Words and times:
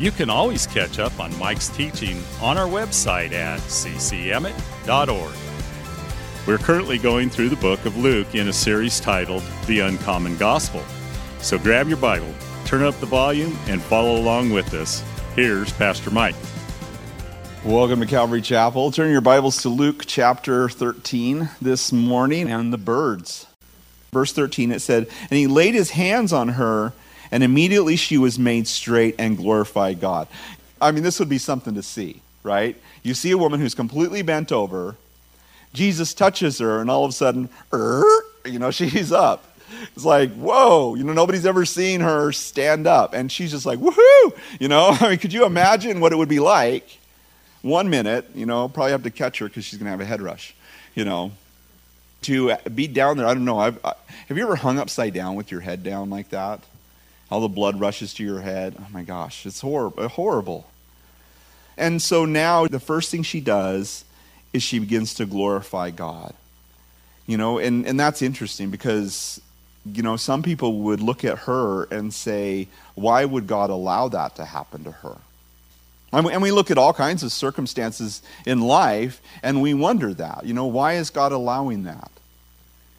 you 0.00 0.10
can 0.10 0.30
always 0.30 0.66
catch 0.66 0.98
up 0.98 1.20
on 1.20 1.38
Mike's 1.38 1.68
teaching 1.68 2.22
on 2.40 2.56
our 2.56 2.66
website 2.66 3.32
at 3.32 3.60
ccemmett.org. 3.60 5.34
We're 6.46 6.56
currently 6.56 6.96
going 6.96 7.28
through 7.28 7.50
the 7.50 7.56
book 7.56 7.84
of 7.84 7.98
Luke 7.98 8.34
in 8.34 8.48
a 8.48 8.52
series 8.52 8.98
titled 8.98 9.42
The 9.66 9.80
Uncommon 9.80 10.38
Gospel. 10.38 10.82
So 11.40 11.58
grab 11.58 11.86
your 11.86 11.98
Bible, 11.98 12.32
turn 12.64 12.82
up 12.82 12.98
the 12.98 13.04
volume, 13.04 13.58
and 13.66 13.82
follow 13.82 14.16
along 14.16 14.52
with 14.52 14.72
us. 14.72 15.04
Here's 15.36 15.70
Pastor 15.70 16.10
Mike. 16.10 16.34
Welcome 17.62 18.00
to 18.00 18.06
Calvary 18.06 18.40
Chapel. 18.40 18.90
Turn 18.90 19.12
your 19.12 19.20
Bibles 19.20 19.60
to 19.62 19.68
Luke 19.68 20.04
chapter 20.06 20.70
13 20.70 21.50
this 21.60 21.92
morning 21.92 22.50
and 22.50 22.72
the 22.72 22.78
birds. 22.78 23.46
Verse 24.12 24.32
13 24.32 24.72
it 24.72 24.80
said, 24.80 25.08
And 25.28 25.38
he 25.38 25.46
laid 25.46 25.74
his 25.74 25.90
hands 25.90 26.32
on 26.32 26.48
her 26.48 26.94
and 27.32 27.42
immediately 27.42 27.96
she 27.96 28.18
was 28.18 28.38
made 28.38 28.66
straight 28.66 29.14
and 29.18 29.36
glorified 29.36 30.00
God. 30.00 30.28
I 30.80 30.90
mean, 30.92 31.02
this 31.02 31.18
would 31.18 31.28
be 31.28 31.38
something 31.38 31.74
to 31.74 31.82
see, 31.82 32.22
right? 32.42 32.76
You 33.02 33.14
see 33.14 33.30
a 33.30 33.38
woman 33.38 33.60
who's 33.60 33.74
completely 33.74 34.22
bent 34.22 34.52
over, 34.52 34.96
Jesus 35.72 36.14
touches 36.14 36.58
her, 36.58 36.80
and 36.80 36.90
all 36.90 37.04
of 37.04 37.10
a 37.10 37.12
sudden, 37.12 37.48
er, 37.72 38.04
you 38.44 38.58
know, 38.58 38.70
she's 38.70 39.12
up. 39.12 39.44
It's 39.94 40.04
like, 40.04 40.32
whoa, 40.34 40.94
you 40.94 41.04
know, 41.04 41.12
nobody's 41.12 41.46
ever 41.46 41.64
seen 41.64 42.00
her 42.00 42.32
stand 42.32 42.86
up. 42.86 43.14
And 43.14 43.30
she's 43.30 43.52
just 43.52 43.66
like, 43.66 43.78
woohoo, 43.78 44.38
you 44.58 44.68
know? 44.68 44.96
I 45.00 45.10
mean, 45.10 45.18
could 45.18 45.32
you 45.32 45.44
imagine 45.44 46.00
what 46.00 46.12
it 46.12 46.16
would 46.16 46.28
be 46.28 46.40
like? 46.40 46.98
One 47.62 47.90
minute, 47.90 48.26
you 48.34 48.46
know, 48.46 48.68
probably 48.68 48.92
have 48.92 49.02
to 49.04 49.10
catch 49.10 49.38
her 49.38 49.46
because 49.46 49.64
she's 49.64 49.78
going 49.78 49.84
to 49.84 49.90
have 49.90 50.00
a 50.00 50.04
head 50.04 50.22
rush, 50.22 50.54
you 50.94 51.04
know, 51.04 51.32
to 52.22 52.56
be 52.74 52.88
down 52.88 53.16
there. 53.16 53.26
I 53.26 53.34
don't 53.34 53.44
know. 53.44 53.58
I've, 53.58 53.84
I, 53.84 53.94
have 54.28 54.36
you 54.36 54.42
ever 54.42 54.56
hung 54.56 54.78
upside 54.78 55.14
down 55.14 55.34
with 55.34 55.50
your 55.50 55.60
head 55.60 55.82
down 55.82 56.10
like 56.10 56.30
that? 56.30 56.60
All 57.30 57.40
the 57.40 57.48
blood 57.48 57.78
rushes 57.78 58.12
to 58.14 58.24
your 58.24 58.40
head. 58.40 58.76
Oh 58.78 58.86
my 58.92 59.02
gosh, 59.02 59.46
it's 59.46 59.60
horrible. 59.60 60.08
horrible. 60.08 60.66
And 61.76 62.02
so 62.02 62.24
now 62.24 62.66
the 62.66 62.80
first 62.80 63.10
thing 63.10 63.22
she 63.22 63.40
does 63.40 64.04
is 64.52 64.62
she 64.62 64.78
begins 64.78 65.14
to 65.14 65.26
glorify 65.26 65.90
God. 65.90 66.34
You 67.26 67.36
know, 67.36 67.58
and, 67.58 67.86
and 67.86 67.98
that's 67.98 68.22
interesting 68.22 68.70
because, 68.70 69.40
you 69.86 70.02
know, 70.02 70.16
some 70.16 70.42
people 70.42 70.80
would 70.80 71.00
look 71.00 71.24
at 71.24 71.38
her 71.40 71.84
and 71.84 72.12
say, 72.12 72.66
why 72.96 73.24
would 73.24 73.46
God 73.46 73.70
allow 73.70 74.08
that 74.08 74.34
to 74.36 74.44
happen 74.44 74.84
to 74.84 74.90
her? 74.90 75.16
And 76.12 76.42
we 76.42 76.50
look 76.50 76.72
at 76.72 76.78
all 76.78 76.92
kinds 76.92 77.22
of 77.22 77.30
circumstances 77.30 78.20
in 78.44 78.60
life 78.60 79.22
and 79.44 79.62
we 79.62 79.74
wonder 79.74 80.12
that. 80.14 80.44
You 80.44 80.54
know, 80.54 80.66
why 80.66 80.94
is 80.94 81.08
God 81.08 81.30
allowing 81.30 81.84
that? 81.84 82.10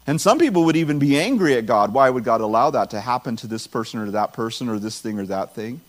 And 0.06 0.20
some 0.20 0.38
people 0.38 0.64
would 0.64 0.76
even 0.76 0.98
be 0.98 1.18
angry 1.18 1.54
at 1.54 1.66
God. 1.66 1.94
Why 1.94 2.10
would 2.10 2.24
God 2.24 2.40
allow 2.40 2.70
that 2.70 2.90
to 2.90 3.00
happen 3.00 3.36
to 3.36 3.46
this 3.46 3.66
person 3.66 4.00
or 4.00 4.10
that 4.10 4.32
person 4.32 4.68
or 4.68 4.78
this 4.78 5.00
thing 5.00 5.18
or 5.18 5.26
that 5.26 5.54
thing? 5.54 5.80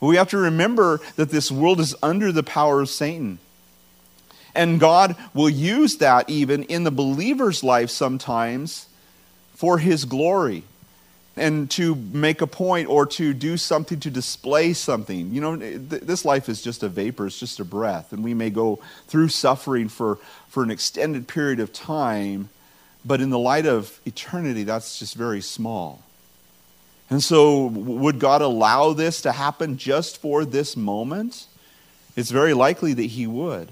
we 0.00 0.16
have 0.16 0.30
to 0.30 0.38
remember 0.38 1.00
that 1.14 1.30
this 1.30 1.50
world 1.50 1.78
is 1.78 1.94
under 2.02 2.32
the 2.32 2.42
power 2.42 2.80
of 2.80 2.88
Satan. 2.88 3.38
And 4.52 4.80
God 4.80 5.16
will 5.32 5.48
use 5.48 5.98
that 5.98 6.28
even 6.28 6.64
in 6.64 6.84
the 6.84 6.90
believer's 6.90 7.62
life 7.62 7.88
sometimes 7.88 8.88
for 9.54 9.78
his 9.78 10.04
glory 10.04 10.64
and 11.36 11.70
to 11.70 11.94
make 11.94 12.42
a 12.42 12.46
point 12.46 12.88
or 12.88 13.06
to 13.06 13.32
do 13.32 13.56
something 13.56 14.00
to 14.00 14.10
display 14.10 14.72
something. 14.72 15.32
You 15.32 15.40
know, 15.40 15.56
th- 15.56 16.02
this 16.02 16.24
life 16.24 16.48
is 16.48 16.60
just 16.60 16.82
a 16.82 16.88
vapor, 16.88 17.26
it's 17.26 17.38
just 17.38 17.60
a 17.60 17.64
breath. 17.64 18.12
And 18.12 18.22
we 18.22 18.34
may 18.34 18.50
go 18.50 18.80
through 19.06 19.28
suffering 19.28 19.88
for, 19.88 20.18
for 20.48 20.62
an 20.62 20.70
extended 20.70 21.28
period 21.28 21.60
of 21.60 21.72
time 21.72 22.50
but 23.04 23.20
in 23.20 23.30
the 23.30 23.38
light 23.38 23.66
of 23.66 24.00
eternity, 24.06 24.64
that's 24.64 24.98
just 24.98 25.14
very 25.14 25.40
small. 25.40 26.02
And 27.10 27.22
so, 27.22 27.66
would 27.66 28.18
God 28.18 28.40
allow 28.40 28.92
this 28.92 29.22
to 29.22 29.32
happen 29.32 29.76
just 29.76 30.18
for 30.18 30.44
this 30.44 30.76
moment? 30.76 31.46
It's 32.16 32.30
very 32.30 32.54
likely 32.54 32.94
that 32.94 33.02
He 33.02 33.26
would. 33.26 33.68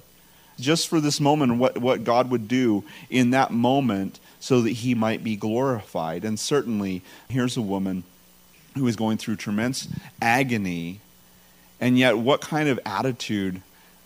Just 0.58 0.88
for 0.88 1.00
this 1.00 1.20
moment, 1.20 1.56
what, 1.56 1.78
what 1.78 2.04
God 2.04 2.30
would 2.30 2.48
do 2.48 2.84
in 3.08 3.30
that 3.30 3.50
moment 3.50 4.20
so 4.40 4.60
that 4.62 4.70
He 4.70 4.94
might 4.94 5.24
be 5.24 5.36
glorified. 5.36 6.24
And 6.24 6.38
certainly, 6.38 7.02
here's 7.28 7.56
a 7.56 7.62
woman 7.62 8.04
who 8.76 8.86
is 8.86 8.96
going 8.96 9.16
through 9.16 9.36
tremendous 9.36 9.88
agony. 10.20 11.00
And 11.80 11.98
yet, 11.98 12.18
what 12.18 12.42
kind 12.42 12.68
of 12.68 12.78
attitude 12.84 13.62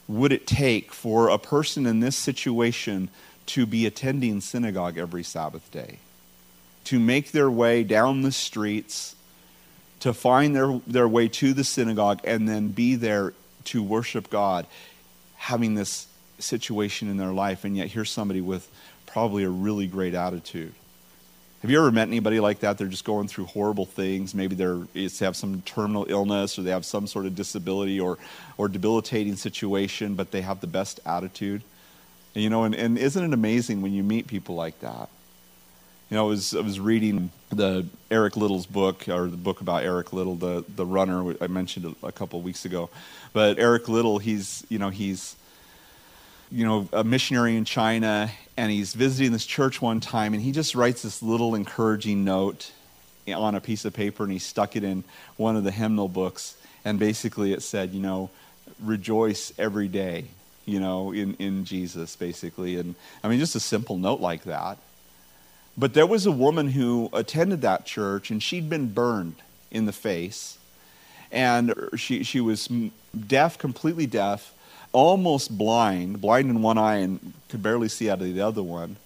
would 0.07 0.33
it 0.33 0.47
take 0.47 0.93
for 0.93 1.29
a 1.29 1.39
person 1.39 1.87
in 1.87 2.01
this 2.01 2.17
situation 2.17 3.09
to 3.47 3.67
be 3.67 3.87
attending 3.87 4.41
synagogue 4.41 4.99
every 4.99 5.23
Sabbath 5.23 5.71
day, 5.71 5.99
to 6.85 6.99
make 6.99 7.33
their 7.33 7.51
way 7.51 7.85
down 7.85 8.23
the 8.23 8.33
streets, 8.33 9.17
to 10.01 10.13
find 10.13 10.55
their, 10.55 10.81
their 10.87 11.09
way 11.09 11.29
to 11.29 11.53
the 11.53 11.65
synagogue, 11.65 12.21
and 12.25 12.49
then 12.49 12.69
be 12.69 12.95
there 12.95 13.33
to 13.65 13.83
worship 13.83 14.31
God, 14.31 14.67
having 15.37 15.75
this 15.75 16.07
situation 16.39 17.09
in 17.09 17.17
their 17.17 17.33
life. 17.33 17.65
And 17.65 17.77
yet, 17.77 17.89
here's 17.89 18.11
somebody 18.11 18.41
with 18.41 18.69
probably 19.07 19.45
a 19.45 19.51
really 19.51 19.87
great 19.87 20.15
attitude. 20.15 20.75
Have 21.65 21.71
you 21.71 21.79
ever 21.79 21.91
met 21.91 22.09
anybody 22.09 22.41
like 22.41 22.61
that? 22.61 22.77
They're 22.77 22.89
just 22.89 23.07
going 23.07 23.27
through 23.27 23.47
horrible 23.47 23.87
things. 23.87 24.35
Maybe 24.35 24.55
they're 24.55 24.81
they 24.93 25.09
have 25.21 25.35
some 25.35 25.63
terminal 25.63 26.05
illness 26.11 26.59
or 26.59 26.63
they 26.63 26.73
have 26.73 26.85
some 26.85 27.07
sort 27.07 27.25
of 27.25 27.35
disability 27.35 27.99
or, 27.99 28.19
or 28.59 28.69
debilitating 28.69 29.37
situation, 29.37 30.15
but 30.15 30.31
they 30.31 30.43
have 30.43 30.61
the 30.61 30.67
best 30.67 31.01
attitude. 31.07 31.63
You 32.35 32.51
know, 32.51 32.65
and, 32.65 32.75
and 32.75 32.99
isn't 32.99 33.25
it 33.25 33.33
amazing 33.33 33.81
when 33.81 33.93
you 33.93 34.03
meet 34.03 34.27
people 34.27 34.57
like 34.57 34.81
that? 34.81 35.09
You 36.11 36.17
know, 36.17 36.27
I 36.27 36.29
was, 36.29 36.55
I 36.55 36.61
was 36.61 36.81
reading 36.81 37.31
the 37.51 37.87
Eric 38.11 38.37
Liddell's 38.37 38.67
book, 38.67 39.09
or 39.09 39.29
the 39.29 39.37
book 39.37 39.61
about 39.61 39.85
Eric 39.85 40.13
Liddell, 40.13 40.35
the, 40.35 40.65
the 40.69 40.85
runner 40.85 41.35
I 41.41 41.47
mentioned 41.47 41.95
a, 42.03 42.13
couple 42.13 42.41
weeks 42.43 42.65
ago. 42.65 42.91
But 43.33 43.59
Eric 43.59 43.89
Liddell, 43.89 44.19
he's, 44.19 44.67
you 44.69 44.79
know, 44.79 44.91
he's, 44.91 45.37
you 46.51 46.67
know, 46.67 46.89
a 46.93 47.05
missionary 47.05 47.57
in 47.57 47.65
China, 47.65 48.31
and 48.57 48.71
he's 48.71 48.95
visiting 48.95 49.33
this 49.33 49.47
church 49.47 49.81
one 49.81 50.01
time, 50.01 50.35
and 50.35 50.43
he 50.43 50.51
just 50.53 50.75
writes 50.75 51.03
this 51.03 51.23
little 51.23 51.55
encouraging 51.55 52.25
note 52.25 52.73
on 53.33 53.55
a 53.55 53.61
piece 53.61 53.85
of 53.85 53.95
paper, 53.95 54.25
and 54.25 54.33
he 54.33 54.39
stuck 54.41 54.77
it 54.77 54.85
in 54.85 55.05
one 55.37 55.57
of 55.57 55.65
the 55.65 55.71
hymnal 55.71 56.09
books. 56.09 56.57
And 56.85 56.99
basically 56.99 57.53
it 57.53 57.63
said, 57.63 57.93
you 57.93 58.03
know, 58.03 58.29
rejoice 58.81 59.53
every 59.57 59.89
day 59.89 60.27
you 60.67 60.81
know, 60.81 61.13
in, 61.13 61.35
in 61.35 61.65
Jesus, 61.65 62.17
basically. 62.17 62.77
And 62.77 62.95
I 63.23 63.29
mean, 63.29 63.39
just 63.39 63.55
a 63.55 63.61
simple 63.61 63.97
note 63.97 64.21
like 64.21 64.45
that. 64.45 64.79
But 65.77 65.95
there 65.95 66.07
was 66.07 66.25
a 66.25 66.33
woman 66.33 66.69
who 66.71 67.11
attended 67.13 67.63
that 67.63 67.85
church, 67.85 68.31
and 68.31 68.43
she'd 68.43 68.71
been 68.71 68.93
burned 68.93 69.37
in 69.71 69.87
the 69.87 69.93
face. 69.93 70.59
And 71.33 71.75
she, 71.97 72.23
she 72.23 72.41
was 72.41 72.69
deaf, 73.27 73.59
completely 73.59 74.07
deaf, 74.07 74.55
almost 74.93 75.59
blind, 75.59 76.21
blind 76.21 76.49
in 76.49 76.63
one 76.63 76.79
eye 76.79 76.97
and 76.97 77.33
could 77.49 77.63
barely 77.63 77.89
see 77.89 78.09
out 78.09 78.21
of 78.21 78.33
the 78.33 78.41
other 78.41 78.63
one. 78.63 78.97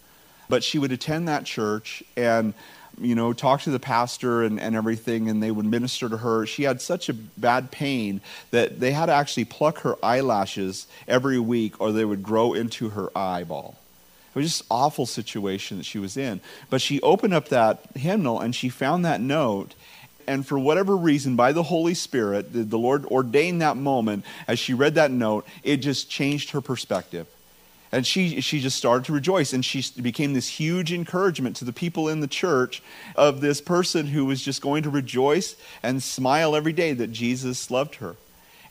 But 0.48 0.62
she 0.62 0.78
would 0.78 0.92
attend 0.92 1.28
that 1.28 1.44
church, 1.44 2.02
and 2.16 2.54
you 3.00 3.14
know, 3.14 3.32
talk 3.32 3.62
to 3.62 3.70
the 3.70 3.80
pastor 3.80 4.42
and, 4.42 4.60
and 4.60 4.74
everything, 4.74 5.28
and 5.28 5.42
they 5.42 5.50
would 5.50 5.66
minister 5.66 6.08
to 6.08 6.16
her. 6.18 6.46
She 6.46 6.64
had 6.64 6.80
such 6.80 7.08
a 7.08 7.14
bad 7.14 7.70
pain 7.70 8.20
that 8.50 8.80
they 8.80 8.92
had 8.92 9.06
to 9.06 9.12
actually 9.12 9.44
pluck 9.44 9.80
her 9.80 9.96
eyelashes 10.02 10.86
every 11.06 11.38
week 11.38 11.80
or 11.80 11.92
they 11.92 12.04
would 12.04 12.22
grow 12.22 12.54
into 12.54 12.90
her 12.90 13.16
eyeball. 13.16 13.76
It 14.34 14.38
was 14.38 14.46
just 14.46 14.64
awful 14.70 15.06
situation 15.06 15.78
that 15.78 15.84
she 15.84 15.98
was 15.98 16.16
in. 16.16 16.40
But 16.70 16.80
she 16.80 17.00
opened 17.00 17.34
up 17.34 17.48
that 17.48 17.80
hymnal 17.96 18.40
and 18.40 18.54
she 18.54 18.68
found 18.68 19.04
that 19.04 19.20
note. 19.20 19.74
And 20.26 20.46
for 20.46 20.58
whatever 20.58 20.96
reason, 20.96 21.36
by 21.36 21.52
the 21.52 21.62
Holy 21.62 21.94
Spirit, 21.94 22.52
the, 22.52 22.62
the 22.62 22.78
Lord 22.78 23.06
ordained 23.06 23.62
that 23.62 23.76
moment 23.76 24.24
as 24.46 24.58
she 24.58 24.74
read 24.74 24.96
that 24.96 25.10
note, 25.10 25.46
it 25.62 25.78
just 25.78 26.10
changed 26.10 26.50
her 26.50 26.60
perspective. 26.60 27.26
And 27.90 28.06
she, 28.06 28.40
she 28.40 28.60
just 28.60 28.76
started 28.76 29.04
to 29.06 29.12
rejoice. 29.12 29.52
And 29.52 29.64
she 29.64 29.84
became 30.00 30.34
this 30.34 30.48
huge 30.48 30.92
encouragement 30.92 31.56
to 31.56 31.64
the 31.64 31.72
people 31.72 32.08
in 32.08 32.20
the 32.20 32.26
church 32.26 32.82
of 33.16 33.40
this 33.40 33.60
person 33.60 34.06
who 34.06 34.24
was 34.26 34.42
just 34.42 34.60
going 34.60 34.82
to 34.82 34.90
rejoice 34.90 35.56
and 35.82 36.02
smile 36.02 36.54
every 36.54 36.72
day 36.72 36.92
that 36.92 37.12
Jesus 37.12 37.70
loved 37.70 37.96
her. 37.96 38.16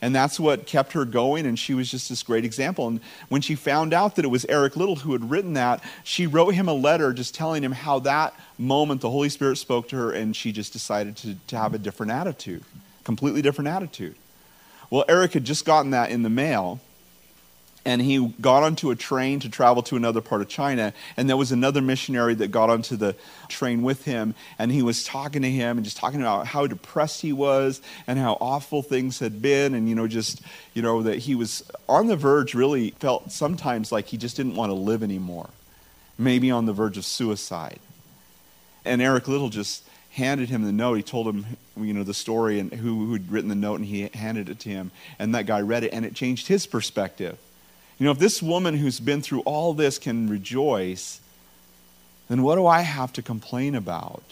And 0.02 0.14
that's 0.14 0.40
what 0.40 0.68
kept 0.68 0.94
her 0.94 1.06
going, 1.06 1.46
and 1.46 1.58
she 1.58 1.74
was 1.74 1.90
just 1.90 2.10
this 2.10 2.22
great 2.22 2.46
example. 2.46 2.88
And 2.88 3.00
when 3.30 3.42
she 3.42 3.56
found 3.56 3.94
out 3.94 4.16
that 4.16 4.26
it 4.26 4.28
was 4.28 4.46
Eric 4.46 4.76
Liddell 4.76 4.98
who 4.98 5.14
had 5.14 5.30
written 5.30 5.54
that, 5.54 5.84
she 6.04 6.28
wrote 6.28 6.54
him 6.54 6.68
a 6.68 6.74
letter 6.74 7.14
just 7.14 7.34
telling 7.34 7.64
him 7.64 7.72
how 7.72 8.00
that 8.00 8.36
moment 8.60 9.02
the 9.02 9.10
Holy 9.10 9.30
Spirit 9.30 9.58
spoke 9.58 9.90
to 9.90 9.96
her, 9.96 10.12
and 10.12 10.36
she 10.36 10.52
just 10.52 10.72
decided 10.72 11.16
to, 11.18 11.36
to 11.48 11.58
have 11.58 11.74
a 11.74 11.80
different 11.80 12.12
attitude, 12.12 12.64
completely 13.04 13.42
different 13.42 13.70
attitude. 13.70 14.16
Well, 14.92 15.04
Eric 15.10 15.34
had 15.34 15.46
just 15.46 15.66
gotten 15.66 15.92
that 15.92 16.12
in 16.12 16.22
the 16.22 16.30
mail, 16.30 16.80
and 17.88 18.02
he 18.02 18.28
got 18.42 18.64
onto 18.64 18.92
a 18.92 18.98
train 18.98 19.40
to 19.40 19.48
travel 19.50 19.82
to 19.82 19.96
another 19.96 20.20
part 20.20 20.42
of 20.42 20.50
China. 20.50 20.92
And 21.16 21.30
there 21.30 21.38
was 21.38 21.54
another 21.54 21.82
missionary 21.82 22.36
that 22.36 22.50
got 22.50 22.70
onto 22.70 22.98
the 22.98 23.16
train 23.48 23.82
with 23.82 24.04
him, 24.04 24.36
and 24.60 24.74
he 24.74 24.82
was 24.82 25.06
talking 25.06 25.42
to 25.44 25.50
him 25.50 25.78
and 25.78 25.86
just 25.86 25.96
talking 25.96 26.20
about 26.20 26.48
how 26.48 26.68
depressed 26.68 27.22
he 27.22 27.32
was 27.32 27.82
and 28.06 28.20
how 28.20 28.38
awful 28.42 28.82
things 28.82 29.20
had 29.20 29.42
been, 29.42 29.74
and 29.74 29.88
you 29.88 29.96
know, 29.96 30.06
just 30.06 30.42
you 30.74 30.82
know 30.82 31.02
that 31.04 31.20
he 31.20 31.34
was 31.34 31.64
on 31.88 32.08
the 32.08 32.18
verge. 32.18 32.54
Really 32.54 32.92
felt 33.00 33.32
sometimes 33.32 33.90
like 33.90 34.08
he 34.08 34.18
just 34.18 34.36
didn't 34.36 34.56
want 34.56 34.70
to 34.70 34.76
live 34.76 35.02
anymore, 35.02 35.50
maybe 36.18 36.52
on 36.52 36.66
the 36.66 36.74
verge 36.74 36.98
of 36.98 37.06
suicide. 37.06 37.80
And 38.84 39.02
Eric 39.02 39.30
Liddell 39.30 39.48
just 39.48 39.88
handed 40.12 40.50
him 40.50 40.64
the 40.64 40.74
note. 40.74 40.96
He 40.96 41.04
told 41.04 41.34
him, 41.34 41.46
you 41.80 41.94
know, 41.94 42.04
the 42.04 42.14
story 42.14 42.60
and 42.60 42.70
who 42.74 43.14
had 43.14 43.32
written 43.32 43.48
the 43.48 43.56
note, 43.56 43.76
and 43.76 43.86
he 43.86 44.10
handed 44.14 44.50
it 44.50 44.60
to 44.60 44.70
him. 44.70 44.92
And 45.20 45.34
that 45.36 45.46
guy 45.46 45.62
read 45.62 45.86
it, 45.86 45.94
and 45.94 46.04
it 46.04 46.16
changed 46.16 46.48
his 46.48 46.68
perspective. 46.68 47.38
You 48.00 48.06
know, 48.06 48.12
if 48.12 48.20
this 48.20 48.42
woman 48.42 48.78
who's 48.78 49.00
been 49.00 49.22
through 49.22 49.42
all 49.42 49.74
this 49.74 49.98
can 49.98 50.30
rejoice, 50.30 51.20
then 52.30 52.44
what 52.44 52.56
do 52.56 52.68
I 52.68 52.82
have 52.82 53.12
to 53.14 53.22
complain 53.22 53.76
about? 53.76 54.24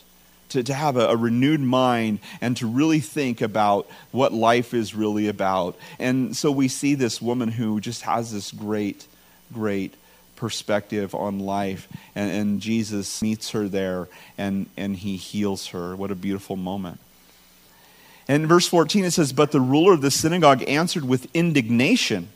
To, 0.49 0.61
to 0.61 0.73
have 0.75 0.95
a, 0.95 1.07
a 1.07 1.17
renewed 1.17 1.59
mind 1.59 2.19
and 2.39 2.55
to 2.57 2.67
really 2.67 2.99
think 2.99 3.41
about 3.41 3.87
what 4.11 4.31
life 4.31 4.75
is 4.75 4.93
really 4.93 5.27
about. 5.27 5.75
And 5.97 6.37
so 6.37 6.51
we 6.51 6.67
see 6.67 6.93
this 6.93 7.19
woman 7.19 7.49
who 7.49 7.81
just 7.81 8.03
has 8.03 8.31
this 8.31 8.51
great, 8.51 9.07
great 9.51 9.95
perspective 10.35 11.15
on 11.15 11.39
life. 11.39 11.87
And, 12.13 12.31
and 12.31 12.61
Jesus 12.61 13.21
meets 13.23 13.49
her 13.51 13.67
there 13.67 14.07
and, 14.37 14.67
and 14.77 14.95
he 14.95 15.17
heals 15.17 15.67
her. 15.67 15.95
What 15.95 16.11
a 16.11 16.15
beautiful 16.15 16.55
moment. 16.55 16.99
And 18.27 18.43
in 18.43 18.49
verse 18.49 18.67
14 18.67 19.05
it 19.05 19.11
says, 19.11 19.33
But 19.33 19.51
the 19.51 19.61
ruler 19.61 19.93
of 19.93 20.01
the 20.01 20.11
synagogue 20.11 20.63
answered 20.67 21.05
with 21.05 21.27
indignation 21.33 22.29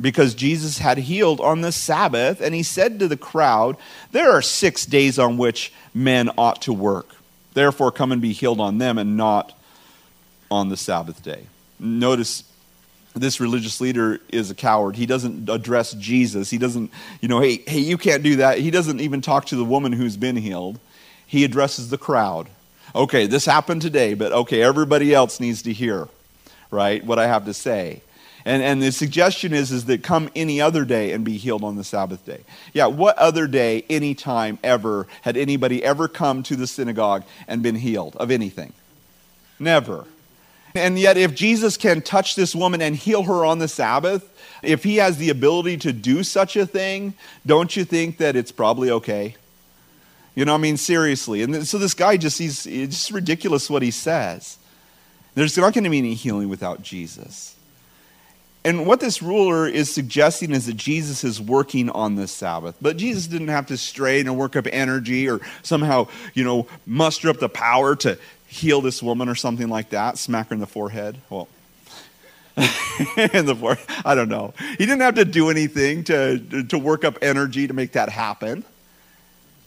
because 0.00 0.34
Jesus 0.34 0.78
had 0.78 0.98
healed 0.98 1.40
on 1.40 1.62
the 1.62 1.72
Sabbath, 1.72 2.40
and 2.40 2.54
he 2.54 2.62
said 2.62 2.98
to 2.98 3.08
the 3.08 3.16
crowd, 3.16 3.76
There 4.12 4.30
are 4.30 4.42
six 4.42 4.84
days 4.84 5.18
on 5.18 5.38
which 5.38 5.72
men 5.94 6.30
ought 6.36 6.62
to 6.62 6.72
work. 6.72 7.08
Therefore, 7.54 7.90
come 7.90 8.12
and 8.12 8.20
be 8.20 8.32
healed 8.32 8.60
on 8.60 8.78
them 8.78 8.98
and 8.98 9.16
not 9.16 9.58
on 10.50 10.68
the 10.68 10.76
Sabbath 10.76 11.22
day. 11.22 11.46
Notice 11.78 12.44
this 13.14 13.40
religious 13.40 13.80
leader 13.80 14.20
is 14.28 14.50
a 14.50 14.54
coward. 14.54 14.96
He 14.96 15.06
doesn't 15.06 15.48
address 15.48 15.94
Jesus. 15.94 16.50
He 16.50 16.58
doesn't, 16.58 16.90
you 17.22 17.28
know, 17.28 17.40
hey, 17.40 17.62
hey, 17.66 17.78
you 17.78 17.96
can't 17.96 18.22
do 18.22 18.36
that. 18.36 18.58
He 18.58 18.70
doesn't 18.70 19.00
even 19.00 19.22
talk 19.22 19.46
to 19.46 19.56
the 19.56 19.64
woman 19.64 19.92
who's 19.92 20.18
been 20.18 20.36
healed. 20.36 20.78
He 21.26 21.44
addresses 21.44 21.88
the 21.88 21.98
crowd. 21.98 22.48
Okay, 22.94 23.26
this 23.26 23.46
happened 23.46 23.82
today, 23.82 24.14
but 24.14 24.32
okay, 24.32 24.62
everybody 24.62 25.14
else 25.14 25.40
needs 25.40 25.62
to 25.62 25.72
hear, 25.72 26.08
right, 26.70 27.04
what 27.04 27.18
I 27.18 27.26
have 27.26 27.46
to 27.46 27.54
say. 27.54 28.02
And, 28.46 28.62
and 28.62 28.80
the 28.80 28.92
suggestion 28.92 29.52
is, 29.52 29.72
is 29.72 29.86
that 29.86 30.04
come 30.04 30.30
any 30.36 30.60
other 30.60 30.84
day 30.84 31.10
and 31.10 31.24
be 31.24 31.36
healed 31.36 31.64
on 31.64 31.74
the 31.74 31.82
Sabbath 31.82 32.24
day. 32.24 32.42
Yeah, 32.72 32.86
what 32.86 33.18
other 33.18 33.48
day, 33.48 33.84
any 33.90 34.14
time, 34.14 34.60
ever, 34.62 35.08
had 35.22 35.36
anybody 35.36 35.82
ever 35.82 36.06
come 36.06 36.44
to 36.44 36.54
the 36.54 36.68
synagogue 36.68 37.24
and 37.48 37.60
been 37.60 37.74
healed 37.74 38.14
of 38.16 38.30
anything? 38.30 38.72
Never. 39.58 40.04
And 40.76 40.96
yet, 40.96 41.16
if 41.16 41.34
Jesus 41.34 41.76
can 41.76 42.02
touch 42.02 42.36
this 42.36 42.54
woman 42.54 42.80
and 42.80 42.94
heal 42.94 43.24
her 43.24 43.44
on 43.44 43.58
the 43.58 43.66
Sabbath, 43.66 44.32
if 44.62 44.84
he 44.84 44.96
has 44.96 45.16
the 45.16 45.30
ability 45.30 45.78
to 45.78 45.92
do 45.92 46.22
such 46.22 46.54
a 46.54 46.66
thing, 46.66 47.14
don't 47.46 47.76
you 47.76 47.84
think 47.84 48.18
that 48.18 48.36
it's 48.36 48.52
probably 48.52 48.90
okay? 48.92 49.34
You 50.36 50.44
know, 50.44 50.54
I 50.54 50.58
mean, 50.58 50.76
seriously. 50.76 51.42
And 51.42 51.66
so 51.66 51.78
this 51.78 51.94
guy 51.94 52.16
just, 52.16 52.38
he's, 52.38 52.64
it's 52.64 52.96
just 52.96 53.10
ridiculous 53.10 53.68
what 53.68 53.82
he 53.82 53.90
says. 53.90 54.56
There's 55.34 55.56
not 55.56 55.74
going 55.74 55.82
to 55.82 55.90
be 55.90 55.98
any 55.98 56.14
healing 56.14 56.48
without 56.48 56.82
Jesus. 56.82 57.56
And 58.66 58.84
what 58.84 58.98
this 58.98 59.22
ruler 59.22 59.68
is 59.68 59.94
suggesting 59.94 60.50
is 60.50 60.66
that 60.66 60.76
Jesus 60.76 61.22
is 61.22 61.40
working 61.40 61.88
on 61.88 62.16
this 62.16 62.32
Sabbath. 62.32 62.74
But 62.82 62.96
Jesus 62.96 63.28
didn't 63.28 63.46
have 63.46 63.66
to 63.66 63.76
strain 63.76 64.26
and 64.26 64.36
work 64.36 64.56
up 64.56 64.66
energy 64.72 65.30
or 65.30 65.40
somehow, 65.62 66.08
you 66.34 66.42
know, 66.42 66.66
muster 66.84 67.30
up 67.30 67.38
the 67.38 67.48
power 67.48 67.94
to 67.94 68.18
heal 68.48 68.80
this 68.80 69.00
woman 69.00 69.28
or 69.28 69.36
something 69.36 69.68
like 69.68 69.90
that, 69.90 70.18
smack 70.18 70.48
her 70.48 70.54
in 70.54 70.60
the 70.60 70.66
forehead. 70.66 71.18
Well, 71.30 71.46
in 72.56 73.46
the 73.46 73.54
forehead. 73.54 73.86
I 74.04 74.16
don't 74.16 74.28
know. 74.28 74.52
He 74.70 74.84
didn't 74.84 75.02
have 75.02 75.14
to 75.14 75.24
do 75.24 75.48
anything 75.48 76.02
to, 76.04 76.64
to 76.64 76.76
work 76.76 77.04
up 77.04 77.18
energy 77.22 77.68
to 77.68 77.72
make 77.72 77.92
that 77.92 78.08
happen. 78.08 78.64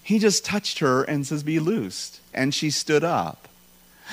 He 0.04 0.20
just 0.20 0.44
touched 0.44 0.80
her 0.80 1.04
and 1.04 1.26
says, 1.26 1.44
Be 1.44 1.60
loosed. 1.60 2.20
And 2.34 2.54
she 2.54 2.70
stood 2.70 3.06
up. 3.06 3.48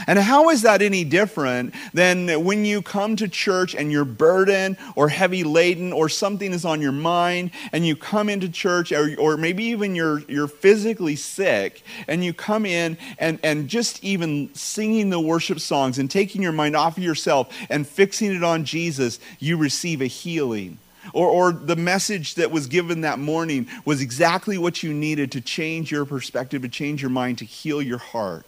And 0.07 0.19
how 0.19 0.51
is 0.51 0.63
that 0.63 0.83
any 0.83 1.05
different 1.05 1.75
than 1.95 2.45
when 2.45 2.65
you 2.65 2.83
come 2.83 3.17
to 3.17 3.29
church 3.29 3.75
and 3.75 3.91
you're 3.91 4.05
burdened 4.05 4.77
or 4.95 5.09
heavy 5.09 5.45
laden 5.45 5.93
or 5.93 6.09
something 6.09 6.53
is 6.53 6.65
on 6.65 6.83
your 6.83 6.93
mind 6.93 7.51
and 7.73 7.87
you 7.87 7.97
come 7.97 8.29
into 8.29 8.49
church 8.49 8.93
or, 8.93 9.15
or 9.19 9.37
maybe 9.37 9.65
even 9.65 9.95
you're, 9.95 10.21
you're 10.29 10.49
physically 10.49 11.17
sick 11.17 11.83
and 12.09 12.25
you 12.25 12.35
come 12.35 12.67
in 12.67 12.99
and, 13.19 13.39
and 13.43 13.69
just 13.69 14.03
even 14.05 14.55
singing 14.55 15.11
the 15.11 15.21
worship 15.21 15.61
songs 15.61 15.99
and 15.99 16.11
taking 16.11 16.43
your 16.43 16.53
mind 16.53 16.77
off 16.77 16.99
of 16.99 17.03
yourself 17.03 17.55
and 17.71 17.87
fixing 17.87 18.35
it 18.35 18.45
on 18.45 18.65
Jesus, 18.65 19.19
you 19.39 19.57
receive 19.57 20.03
a 20.03 20.07
healing. 20.07 20.79
Or, 21.13 21.29
or 21.29 21.53
the 21.53 21.77
message 21.77 22.35
that 22.35 22.51
was 22.51 22.67
given 22.67 23.03
that 23.03 23.21
morning 23.21 23.69
was 23.85 24.01
exactly 24.01 24.59
what 24.59 24.83
you 24.83 24.93
needed 24.93 25.33
to 25.33 25.41
change 25.41 25.93
your 25.93 26.05
perspective, 26.05 26.63
to 26.63 26.69
change 26.69 27.01
your 27.01 27.11
mind, 27.11 27.39
to 27.39 27.45
heal 27.45 27.81
your 27.81 27.99
heart. 27.99 28.45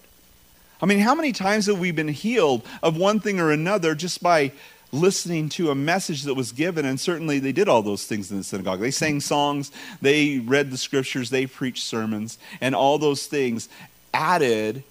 I 0.81 0.87
mean, 0.87 1.01
how 1.01 1.15
many 1.15 1.33
times 1.33 1.67
have 1.67 1.79
we 1.79 1.91
been 1.91 2.09
healed 2.09 2.65
of 2.83 2.97
one 2.97 3.21
thing 3.21 3.41
or 3.41 3.51
another 3.51 3.95
just 3.95 4.23
by 4.23 4.53
listening 4.93 5.49
to 5.51 5.71
a 5.71 5.75
message 5.75 6.23
that 6.23 6.35
was 6.35 6.53
given? 6.53 6.85
And 6.85 7.01
certainly 7.01 7.39
they 7.39 7.53
did 7.53 7.69
all 7.69 7.83
those 7.83 8.05
things 8.05 8.31
in 8.31 8.39
the 8.39 8.45
synagogue. 8.45 8.81
They 8.81 8.91
sang 8.91 9.21
songs, 9.21 9.73
they 10.01 10.39
read 10.39 10.71
the 10.71 10.79
scriptures, 10.79 11.31
they 11.31 11.47
preached 11.47 11.83
sermons, 11.83 12.39
and 12.61 12.75
all 12.75 12.99
those 12.99 13.27
things 13.27 13.69
added 14.15 14.85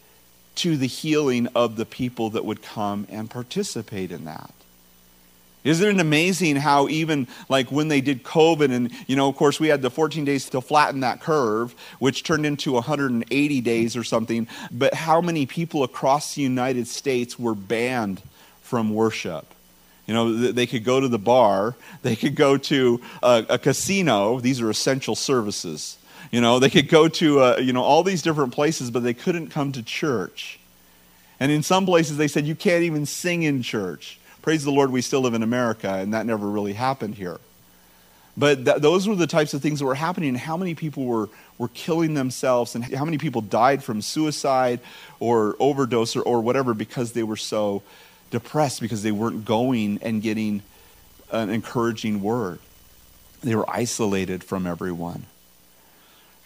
to 0.55 0.75
the 0.75 0.87
healing 0.87 1.47
of 1.55 1.75
the 1.75 1.85
people 1.85 2.31
that 2.31 2.43
would 2.43 2.61
come 2.61 3.07
and 3.09 3.29
participate 3.29 4.11
in 4.11 4.25
that. 4.25 4.51
Isn't 5.67 5.97
it 5.97 5.99
amazing 5.99 6.55
how 6.55 6.87
even 6.87 7.27
like 7.49 7.69
when 7.73 7.89
they 7.89 7.99
did 7.99 8.23
COVID 8.23 8.71
and 8.71 8.89
you 9.05 9.17
know 9.17 9.27
of 9.27 9.35
course 9.35 9.59
we 9.59 9.67
had 9.67 9.81
the 9.81 9.89
14 9.89 10.23
days 10.23 10.49
to 10.49 10.61
flatten 10.61 11.01
that 11.01 11.19
curve 11.19 11.75
which 11.99 12.23
turned 12.23 12.45
into 12.45 12.71
180 12.71 13.61
days 13.61 13.97
or 13.97 14.03
something. 14.05 14.47
But 14.71 14.93
how 14.93 15.19
many 15.19 15.45
people 15.45 15.83
across 15.83 16.35
the 16.35 16.41
United 16.41 16.87
States 16.87 17.37
were 17.37 17.53
banned 17.53 18.21
from 18.61 18.93
worship? 18.93 19.53
You 20.05 20.13
know 20.13 20.33
they 20.33 20.67
could 20.67 20.85
go 20.85 21.01
to 21.01 21.09
the 21.09 21.19
bar 21.19 21.75
they 22.01 22.15
could 22.15 22.35
go 22.35 22.55
to 22.55 23.01
a, 23.21 23.45
a 23.49 23.57
casino 23.57 24.39
these 24.39 24.61
are 24.61 24.69
essential 24.69 25.15
services. 25.15 25.97
You 26.31 26.39
know 26.39 26.59
they 26.59 26.69
could 26.69 26.87
go 26.87 27.09
to 27.09 27.41
uh, 27.41 27.57
you 27.57 27.73
know 27.73 27.83
all 27.83 28.03
these 28.03 28.21
different 28.21 28.53
places 28.53 28.89
but 28.89 29.03
they 29.03 29.13
couldn't 29.13 29.49
come 29.49 29.73
to 29.73 29.83
church. 29.83 30.59
And 31.41 31.51
in 31.51 31.61
some 31.61 31.85
places 31.85 32.15
they 32.15 32.29
said 32.29 32.47
you 32.47 32.55
can't 32.55 32.83
even 32.83 33.05
sing 33.05 33.43
in 33.43 33.63
church 33.63 34.17
Praise 34.47 34.63
the 34.63 34.71
Lord, 34.71 34.93
we 34.93 35.01
still 35.01 35.19
live 35.19 35.33
in 35.33 35.43
America, 35.43 35.89
and 35.95 36.13
that 36.13 36.25
never 36.25 36.47
really 36.47 36.71
happened 36.71 37.15
here. 37.15 37.37
But 38.37 38.63
th- 38.63 38.77
those 38.77 39.05
were 39.05 39.13
the 39.13 39.27
types 39.27 39.53
of 39.53 39.61
things 39.61 39.79
that 39.79 39.85
were 39.85 39.93
happening, 39.93 40.29
and 40.29 40.37
how 40.37 40.55
many 40.55 40.73
people 40.73 41.03
were, 41.03 41.27
were 41.57 41.67
killing 41.67 42.13
themselves, 42.13 42.73
and 42.73 42.81
how 42.95 43.03
many 43.03 43.17
people 43.17 43.41
died 43.41 43.83
from 43.83 44.01
suicide 44.01 44.79
or 45.19 45.57
overdose 45.59 46.15
or, 46.15 46.21
or 46.21 46.39
whatever 46.39 46.73
because 46.73 47.11
they 47.11 47.23
were 47.23 47.35
so 47.35 47.83
depressed 48.31 48.79
because 48.79 49.03
they 49.03 49.11
weren't 49.11 49.43
going 49.43 49.99
and 50.01 50.21
getting 50.21 50.61
an 51.29 51.49
encouraging 51.49 52.21
word. 52.21 52.59
They 53.43 53.53
were 53.53 53.69
isolated 53.69 54.45
from 54.45 54.65
everyone. 54.65 55.25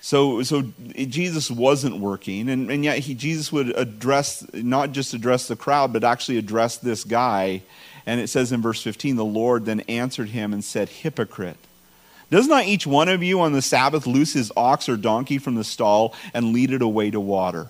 So, 0.04 0.42
so 0.42 0.64
Jesus 0.96 1.52
wasn't 1.52 1.98
working, 1.98 2.50
and, 2.50 2.72
and 2.72 2.84
yet 2.84 2.98
he, 2.98 3.14
Jesus 3.14 3.52
would 3.52 3.78
address, 3.78 4.44
not 4.56 4.92
just 4.92 5.14
address 5.14 5.48
the 5.48 5.56
crowd, 5.56 5.94
but 5.94 6.04
actually 6.04 6.40
address 6.40 6.78
this 6.78 7.04
guy 7.04 7.62
and 8.06 8.20
it 8.20 8.28
says 8.28 8.52
in 8.52 8.62
verse 8.62 8.82
15, 8.82 9.16
the 9.16 9.26
Lord 9.26 9.66
then 9.66 9.82
answered 9.82 10.30
him 10.30 10.54
and 10.54 10.64
said, 10.64 10.90
Hypocrite. 10.90 11.58
Does 12.30 12.48
not 12.48 12.66
each 12.66 12.88
one 12.88 13.10
of 13.10 13.22
you 13.22 13.42
on 13.42 13.52
the 13.52 13.62
Sabbath 13.62 14.08
loose 14.08 14.34
his 14.34 14.52
ox 14.56 14.88
or 14.88 14.96
donkey 14.96 15.38
from 15.38 15.56
the 15.56 15.66
stall 15.66 16.16
and 16.34 16.54
lead 16.54 16.72
it 16.72 16.82
away 16.82 17.12
to 17.12 17.20
water? 17.20 17.68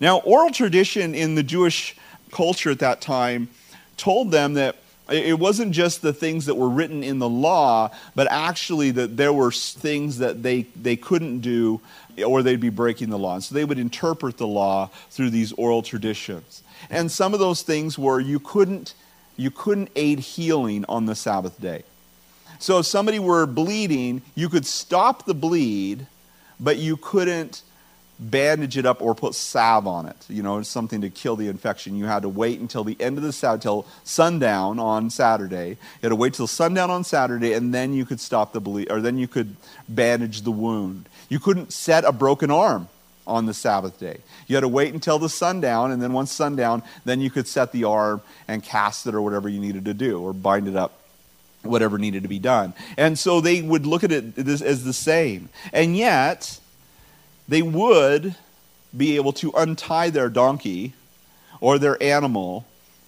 Now, 0.00 0.18
oral 0.18 0.50
tradition 0.50 1.14
in 1.14 1.34
the 1.34 1.42
Jewish 1.42 1.96
culture 2.30 2.70
at 2.70 2.80
that 2.80 3.00
time 3.00 3.48
told 3.96 4.30
them 4.30 4.54
that 4.54 4.76
it 5.08 5.38
wasn't 5.38 5.72
just 5.72 6.02
the 6.02 6.12
things 6.12 6.46
that 6.46 6.56
were 6.56 6.68
written 6.68 7.04
in 7.04 7.20
the 7.20 7.28
law, 7.28 7.90
but 8.14 8.26
actually 8.30 8.90
that 8.92 9.16
there 9.16 9.32
were 9.32 9.52
things 9.52 10.18
that 10.18 10.42
they, 10.42 10.62
they 10.74 10.96
couldn't 10.96 11.40
do 11.40 11.80
or 12.26 12.42
they'd 12.42 12.60
be 12.60 12.70
breaking 12.70 13.10
the 13.10 13.18
law. 13.18 13.34
And 13.34 13.44
so 13.44 13.54
they 13.54 13.64
would 13.64 13.78
interpret 13.78 14.36
the 14.36 14.46
law 14.46 14.90
through 15.10 15.30
these 15.30 15.52
oral 15.52 15.82
traditions. 15.82 16.62
And 16.90 17.10
some 17.10 17.34
of 17.34 17.40
those 17.40 17.62
things 17.62 17.98
were 17.98 18.20
you 18.20 18.40
couldn't 18.40 18.94
you 19.36 19.50
couldn't 19.50 19.90
aid 19.96 20.18
healing 20.18 20.84
on 20.88 21.06
the 21.06 21.14
Sabbath 21.14 21.60
day. 21.60 21.82
So 22.58 22.78
if 22.78 22.86
somebody 22.86 23.18
were 23.18 23.46
bleeding, 23.46 24.22
you 24.34 24.48
could 24.48 24.66
stop 24.66 25.26
the 25.26 25.34
bleed, 25.34 26.06
but 26.58 26.78
you 26.78 26.96
couldn't 26.96 27.62
bandage 28.18 28.78
it 28.78 28.86
up 28.86 29.02
or 29.02 29.14
put 29.14 29.34
salve 29.34 29.86
on 29.86 30.06
it, 30.06 30.16
you 30.28 30.42
know, 30.42 30.62
something 30.62 31.02
to 31.02 31.10
kill 31.10 31.36
the 31.36 31.48
infection. 31.48 31.96
You 31.96 32.06
had 32.06 32.22
to 32.22 32.30
wait 32.30 32.60
until 32.60 32.82
the 32.82 32.96
end 32.98 33.18
of 33.18 33.22
the 33.22 33.32
Sabbath, 33.32 33.62
till 33.62 33.86
sundown 34.04 34.78
on 34.78 35.10
Saturday. 35.10 35.70
You 35.70 35.76
had 36.02 36.08
to 36.08 36.16
wait 36.16 36.32
till 36.32 36.46
sundown 36.46 36.90
on 36.90 37.04
Saturday, 37.04 37.52
and 37.52 37.74
then 37.74 37.92
you 37.92 38.06
could 38.06 38.20
stop 38.20 38.54
the 38.54 38.60
bleed, 38.60 38.90
or 38.90 39.02
then 39.02 39.18
you 39.18 39.28
could 39.28 39.56
bandage 39.88 40.42
the 40.42 40.50
wound. 40.50 41.08
You 41.28 41.38
couldn't 41.38 41.74
set 41.74 42.04
a 42.04 42.12
broken 42.12 42.50
arm 42.50 42.88
on 43.26 43.46
the 43.46 43.54
Sabbath 43.54 43.98
day. 43.98 44.18
You 44.46 44.56
had 44.56 44.60
to 44.60 44.68
wait 44.68 44.94
until 44.94 45.18
the 45.18 45.28
sundown, 45.28 45.90
and 45.90 46.00
then 46.00 46.12
once 46.12 46.32
sundown, 46.32 46.82
then 47.04 47.20
you 47.20 47.30
could 47.30 47.48
set 47.48 47.72
the 47.72 47.84
arm 47.84 48.22
and 48.46 48.62
cast 48.62 49.06
it 49.06 49.14
or 49.14 49.22
whatever 49.22 49.48
you 49.48 49.60
needed 49.60 49.84
to 49.86 49.94
do, 49.94 50.20
or 50.20 50.32
bind 50.32 50.68
it 50.68 50.76
up, 50.76 51.00
whatever 51.62 51.98
needed 51.98 52.22
to 52.22 52.28
be 52.28 52.38
done. 52.38 52.74
And 52.96 53.18
so 53.18 53.40
they 53.40 53.62
would 53.62 53.86
look 53.86 54.04
at 54.04 54.12
it 54.12 54.38
as 54.38 54.84
the 54.84 54.92
same. 54.92 55.48
And 55.72 55.96
yet, 55.96 56.60
they 57.48 57.62
would 57.62 58.36
be 58.96 59.16
able 59.16 59.32
to 59.34 59.52
untie 59.56 60.10
their 60.10 60.28
donkey 60.28 60.94
or 61.60 61.78
their 61.78 62.00
animal 62.02 62.64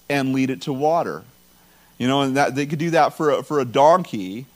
and 0.08 0.32
lead 0.32 0.50
it 0.50 0.62
to 0.62 0.72
water. 0.72 1.22
You 1.98 2.06
know, 2.06 2.22
and 2.22 2.36
that 2.36 2.54
they 2.54 2.66
could 2.66 2.78
do 2.78 2.90
that 2.90 3.14
for 3.14 3.30
a, 3.30 3.42
for 3.42 3.58
a 3.60 3.64
donkey. 3.64 4.46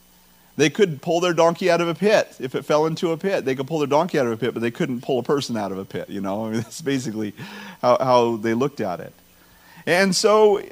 They 0.57 0.69
could 0.69 1.01
pull 1.01 1.21
their 1.21 1.33
donkey 1.33 1.71
out 1.71 1.81
of 1.81 1.89
a 1.89 1.95
pit 1.95 2.37
if 2.39 2.55
it 2.55 2.65
fell 2.65 2.85
into 2.87 3.11
a 3.11 3.17
pit. 3.17 3.45
They 3.45 3.55
could 3.55 3.67
pull 3.67 3.79
their 3.79 3.89
donkey 3.89 4.19
out 4.19 4.27
of 4.27 4.33
a 4.33 4.37
pit, 4.37 4.53
but 4.53 4.61
they 4.61 4.71
couldn't 4.71 5.01
pull 5.01 5.19
a 5.19 5.23
person 5.23 5.57
out 5.57 5.73
of 5.73 5.79
a 5.79 5.85
pit. 5.85 6.11
You 6.11 6.21
know, 6.21 6.47
I 6.47 6.51
mean, 6.51 6.61
that's 6.63 6.83
basically 6.83 7.33
how, 7.81 7.97
how 7.99 8.37
they 8.37 8.55
looked 8.55 8.81
at 8.81 9.01
it. 9.01 9.13
And 9.87 10.15
so, 10.15 10.63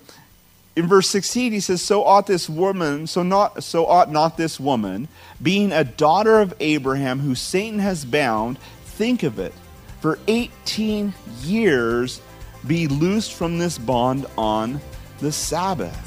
in 0.76 0.86
verse 0.86 1.08
16, 1.08 1.52
he 1.52 1.60
says, 1.60 1.82
"So 1.82 2.04
ought 2.04 2.26
this 2.26 2.48
woman, 2.48 3.06
so 3.06 3.22
not, 3.22 3.64
so 3.64 3.86
ought 3.86 4.10
not 4.10 4.36
this 4.36 4.60
woman, 4.60 5.08
being 5.42 5.72
a 5.72 5.82
daughter 5.82 6.40
of 6.40 6.54
Abraham, 6.60 7.18
who 7.20 7.34
Satan 7.34 7.78
has 7.80 8.04
bound, 8.04 8.58
think 8.84 9.22
of 9.22 9.38
it, 9.38 9.54
for 10.00 10.18
18 10.28 11.12
years 11.42 12.20
be 12.66 12.86
loosed 12.86 13.32
from 13.32 13.58
this 13.58 13.78
bond 13.78 14.26
on 14.36 14.80
the 15.20 15.32
Sabbath. 15.32 16.06